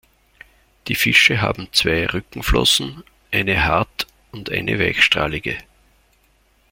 Die 0.87 0.95
Fische 0.95 1.41
haben 1.41 1.67
zwei 1.73 2.07
Rückenflossen, 2.07 3.03
eine 3.31 3.65
hart- 3.65 4.07
und 4.31 4.49
eine 4.49 4.79
weichstrahlige. 4.79 5.55